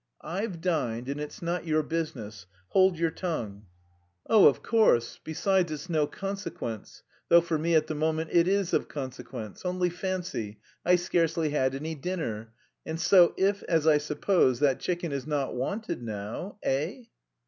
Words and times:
"I've 0.25 0.61
dined, 0.61 1.07
and 1.09 1.19
it's 1.21 1.43
not 1.43 1.67
your 1.67 1.83
business. 1.83 2.47
Hold 2.69 2.97
your 2.97 3.11
tongue!" 3.11 3.67
"Oh, 4.25 4.47
of 4.47 4.63
course; 4.63 5.19
besides, 5.23 5.71
it's 5.71 5.91
no 5.91 6.07
consequence 6.07 7.03
though 7.29 7.39
for 7.39 7.59
me 7.59 7.75
at 7.75 7.85
the 7.85 7.93
moment 7.93 8.31
it 8.33 8.47
is 8.47 8.73
of 8.73 8.87
consequence. 8.87 9.63
Only 9.63 9.91
fancy, 9.91 10.59
I 10.83 10.95
scarcely 10.95 11.51
had 11.51 11.75
any 11.75 11.93
dinner, 11.93 12.51
and 12.83 12.99
so 12.99 13.35
if, 13.37 13.61
as 13.69 13.85
I 13.85 13.99
suppose, 13.99 14.59
that 14.59 14.79
chicken 14.79 15.11
is 15.11 15.27
not 15.27 15.53
wanted 15.53 16.01
now... 16.01 16.57
eh?" 16.63 17.03